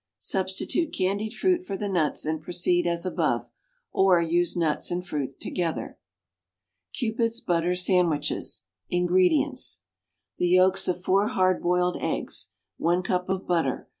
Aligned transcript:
= 0.09 0.17
Substitute 0.33 0.91
candied 0.91 1.31
fruit 1.31 1.63
for 1.63 1.77
the 1.77 1.87
nuts 1.87 2.25
and 2.25 2.41
proceed 2.41 2.87
as 2.87 3.05
above, 3.05 3.51
or 3.91 4.19
use 4.19 4.57
nuts 4.57 4.89
and 4.89 5.05
fruit 5.05 5.39
together. 5.39 5.99
=Cupid's 6.91 7.39
Butter 7.39 7.75
Sandwiches.= 7.75 8.63
INGREDIENTS. 8.89 9.81
The 10.39 10.47
yolks 10.47 10.87
of 10.87 11.03
4 11.03 11.27
hard 11.27 11.61
boiled 11.61 11.97
eggs. 12.01 12.49
1 12.77 13.03
cup 13.03 13.29
of 13.29 13.45
butter. 13.45 13.89